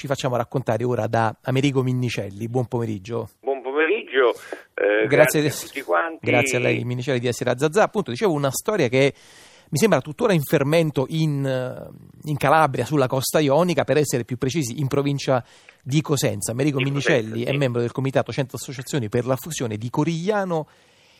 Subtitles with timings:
[0.00, 2.48] ci facciamo raccontare ora da Amerigo Minnicelli.
[2.48, 3.28] Buon pomeriggio.
[3.38, 4.30] Buon pomeriggio,
[4.72, 6.26] eh, grazie, grazie, a tutti quanti.
[6.26, 7.82] Grazie a lei Minnicelli di essere a Zazà.
[7.82, 9.12] Appunto, dicevo una storia che
[9.68, 11.90] mi sembra tuttora in fermento in,
[12.22, 15.44] in, Calabria, sulla costa ionica, per essere più precisi, in provincia
[15.82, 16.52] di Cosenza.
[16.52, 17.54] Americo di Minnicelli Cosenza, sì.
[17.54, 20.66] è membro del Comitato Centro Associazioni per la fusione di Corigliano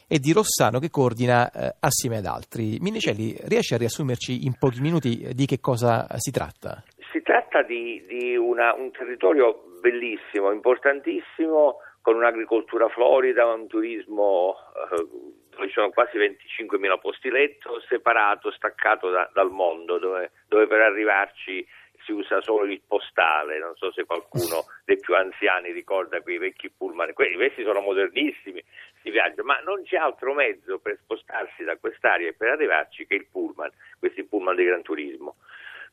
[0.07, 2.79] e di Rossano che coordina eh, assieme ad altri.
[2.81, 6.83] Minnicelli, riesce a riassumerci in pochi minuti di che cosa si tratta?
[7.31, 14.57] Si tratta di, di una, un territorio bellissimo, importantissimo, con un'agricoltura florida, un turismo
[14.91, 15.07] eh,
[15.51, 20.81] dove ci sono quasi 25.000 posti letto, separato, staccato da, dal mondo, dove, dove per
[20.81, 21.65] arrivarci
[22.05, 26.69] si usa solo il postale, non so se qualcuno dei più anziani ricorda quei vecchi
[26.69, 28.61] pullman, questi sono modernissimi,
[29.03, 33.15] si viaggia, ma non c'è altro mezzo per spostarsi da quest'area e per arrivarci che
[33.15, 35.37] il pullman, questi pullman di Gran Turismo.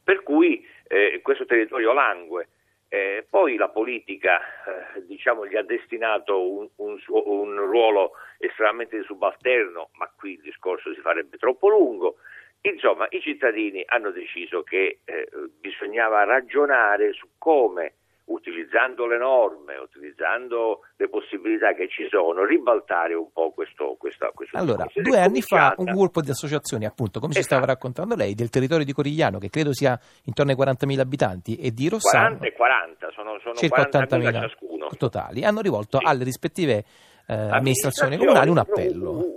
[0.08, 2.48] Per cui eh, questo territorio langue.
[2.88, 9.90] Eh, poi la politica eh, diciamo, gli ha destinato un, un, un, ruolo estremamente subalterno,
[9.96, 12.20] ma qui il discorso si farebbe troppo lungo.
[12.62, 15.28] Insomma, i cittadini hanno deciso che eh,
[15.60, 17.96] bisognava ragionare su come
[18.28, 24.58] utilizzando le norme, utilizzando le possibilità che ci sono, ribaltare un po' questo, questa, questo
[24.58, 27.46] Allora, due anni fa un gruppo di associazioni, appunto, come esatto.
[27.46, 31.56] ci stava raccontando lei, del territorio di Corigliano, che credo sia intorno ai 40.000 abitanti,
[31.56, 32.38] e di Rossano...
[32.38, 34.88] 40 e 40, sono, sono circa 80.000 ciascuno.
[34.98, 36.06] Totali, hanno rivolto sì.
[36.06, 36.84] alle rispettive
[37.28, 39.37] eh, amministrazioni comunali un appello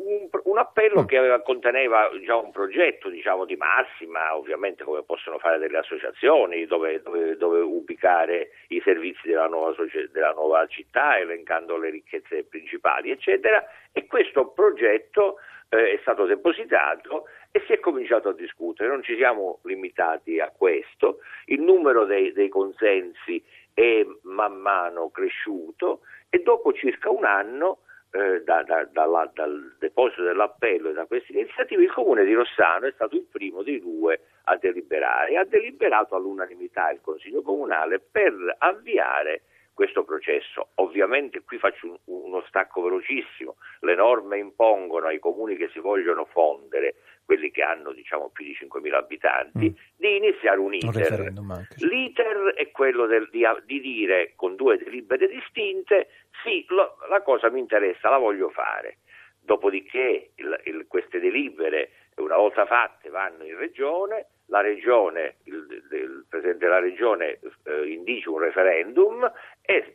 [0.58, 1.06] appello mm.
[1.06, 6.66] che aveva, conteneva già un progetto diciamo, di massima, ovviamente come possono fare delle associazioni,
[6.66, 9.74] dove, dove, dove ubicare i servizi della nuova,
[10.10, 13.64] della nuova, città, elencando le ricchezze principali, eccetera.
[13.92, 15.36] E questo progetto
[15.70, 18.88] eh, è stato depositato e si è cominciato a discutere.
[18.88, 23.42] Non ci siamo limitati a questo, il numero dei, dei consensi
[23.72, 27.78] è man mano cresciuto e dopo circa un anno
[28.12, 32.86] eh, da, da, dalla, dal deposito dell'appello e da questa iniziativa, il comune di Rossano
[32.86, 38.00] è stato il primo dei due a deliberare e ha deliberato all'unanimità il Consiglio Comunale
[38.00, 39.42] per avviare
[39.74, 40.68] questo processo.
[40.76, 46.24] Ovviamente qui faccio un, uno stacco velocissimo, le norme impongono ai comuni che si vogliono
[46.26, 46.94] fondere,
[47.24, 49.74] quelli che hanno diciamo, più di 5.000 abitanti, mm.
[49.96, 51.32] di iniziare un iter.
[51.36, 56.08] Un L'iter è quello del, di, di, dire con due delibere distinte,
[56.42, 58.98] sì, lo, la cosa mi interessa, la voglio fare.
[59.40, 66.26] Dopodiché il, il, queste delibere, una volta fatte, vanno in regione, la regione, il, il
[66.28, 69.30] Presidente della Regione eh, indice un referendum
[69.70, 69.94] e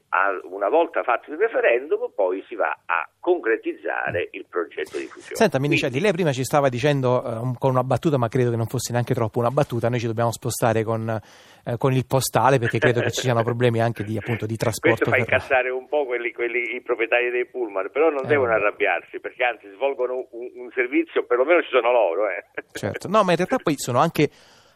[0.50, 5.36] una volta fatto il referendum poi si va a concretizzare il progetto di fusione.
[5.36, 8.68] Senta Minicelli, lei prima ci stava dicendo eh, con una battuta, ma credo che non
[8.68, 12.80] fosse neanche troppo una battuta, noi ci dobbiamo spostare con, eh, con il postale perché
[12.80, 15.04] credo che ci siano problemi anche di, appunto, di trasporto.
[15.04, 18.54] Questo fa incazzare un po' quelli, quelli, i proprietari dei pullman, però non eh, devono
[18.54, 22.30] arrabbiarsi perché anzi svolgono un, un servizio, perlomeno ci sono loro.
[22.30, 22.46] Eh.
[22.72, 24.30] Certo, no, ma in realtà poi sono anche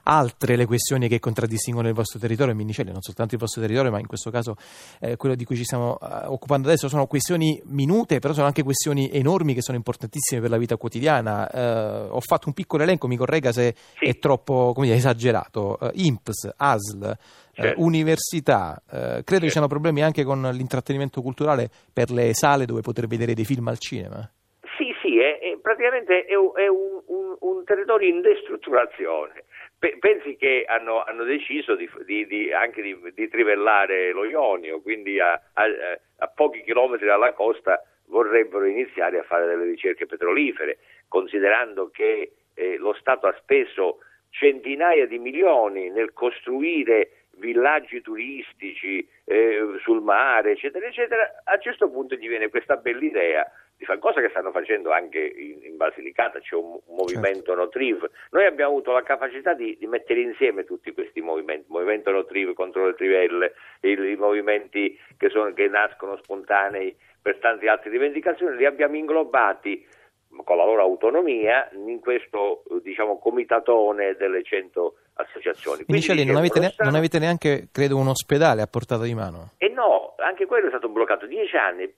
[0.10, 4.00] altre le questioni che contraddistinguono il vostro territorio, Minicelli, non soltanto il vostro territorio, ma
[4.00, 4.56] in questo caso
[5.00, 8.64] eh, quello di cui ci stiamo eh, occupando adesso sono questioni minute, però sono anche
[8.64, 11.48] questioni enormi che sono importantissime per la vita quotidiana.
[11.50, 14.06] Eh, ho fatto un piccolo elenco, mi corregga se sì.
[14.06, 15.78] è troppo dire, esagerato.
[15.80, 17.18] Uh, INPS, ASL, eh,
[17.62, 17.82] Certo.
[17.82, 19.46] università, eh, credo certo.
[19.46, 23.68] ci siano problemi anche con l'intrattenimento culturale per le sale dove poter vedere dei film
[23.68, 24.30] al cinema.
[25.80, 29.46] Praticamente è, un, è un, un, un, territorio in destrutturazione.
[29.78, 35.32] Pensi che hanno, hanno deciso di, di, di, anche di, trivellare lo Ionio, quindi a,
[35.54, 35.64] a,
[36.18, 42.76] a, pochi chilometri dalla costa vorrebbero iniziare a fare delle ricerche petrolifere, considerando che eh,
[42.76, 44.00] lo Stato ha speso
[44.32, 49.80] centinaia di milioni nel costruire villaggi turistici eh,
[50.10, 54.20] mare, eccetera, eccetera, a un certo punto gli viene questa bella idea di fare cosa
[54.20, 57.56] che stanno facendo anche in, in Basilicata, c'è un, movimento certo.
[57.56, 58.10] Notriv.
[58.32, 62.54] Noi abbiamo avuto la capacità di, di, mettere insieme tutti questi movimenti, il movimento Notriv
[62.54, 68.58] contro le trivelle, il, i movimenti che, sono, che nascono spontanei per tante altre rivendicazioni,
[68.58, 69.86] li abbiamo inglobati
[70.44, 75.84] con la loro autonomia in questo diciamo, comitatone delle 100 associazioni.
[75.86, 79.52] Quindi non avete, ne, non avete, neanche, credo, un ospedale a portata di mano?
[80.22, 81.94] Anche quello è stato bloccato dieci anni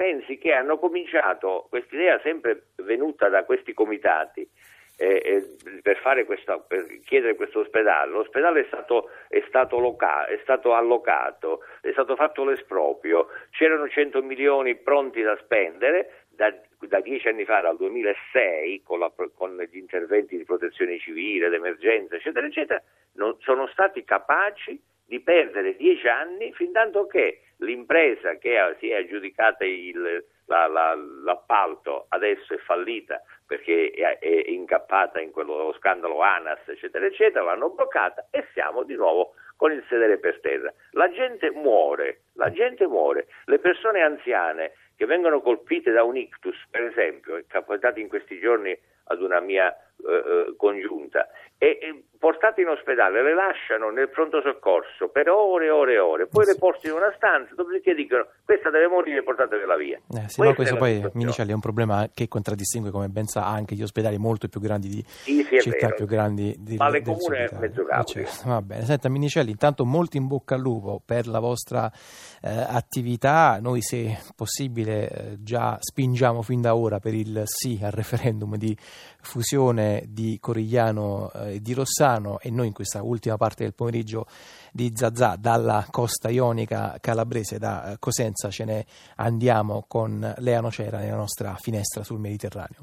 [0.00, 4.48] pensi che hanno cominciato, questa idea sempre venuta da questi comitati,
[4.96, 8.10] eh, eh, per, questa, per, chiedere questo ospedale.
[8.10, 14.22] L'ospedale è stato, è, stato loca- è stato, allocato, è stato fatto l'esproprio, c'erano 100
[14.22, 19.76] milioni pronti da spendere da, da dieci anni fa, dal 2006, con, la, con, gli
[19.76, 22.82] interventi di protezione civile, d'emergenza, eccetera, eccetera,
[23.16, 28.96] non sono stati capaci di perdere dieci anni fin tanto che l'impresa che si è
[28.96, 36.20] aggiudicata il, la, la, l'appalto adesso è fallita perché è, è incappata in quello scandalo
[36.20, 40.72] ANAS, eccetera, eccetera, l'hanno bloccata e siamo di nuovo con il sedere per terra.
[40.92, 46.56] La gente muore, la gente muore, le persone anziane che vengono colpite da un ictus,
[46.70, 49.74] per esempio, è capitato in questi giorni ad una mia
[50.06, 51.28] eh, eh, congiunta
[51.62, 55.98] e, e, portate in ospedale, le lasciano nel pronto soccorso per ore e ore e
[55.98, 59.98] ore, poi le portano in una stanza, dopodiché dicono questa deve morire, portatela via.
[60.14, 63.74] Eh, sì, no, questo poi Minicelli è un problema che contraddistingue, come ben sa, anche
[63.74, 65.96] gli ospedali molto più grandi di sì, sì, città vero.
[65.96, 68.48] più grandi di, Ma le comune è mezzo eh, certo.
[68.48, 71.90] Va bene, senta Minicelli, intanto molto in bocca al lupo per la vostra
[72.42, 78.56] eh, attività, noi se possibile già spingiamo fin da ora per il sì al referendum
[78.56, 78.76] di
[79.22, 84.26] fusione di Corigliano e eh, di Rossano e noi in questa ultima parte del pomeriggio
[84.72, 90.98] di Zazà dalla costa ionica calabrese da eh, Cosenza ce ne andiamo con Lea Nocera
[90.98, 92.78] nella nostra finestra sul Mediterraneo.